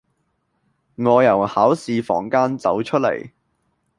[0.95, 3.29] 我由考試房間走出嚟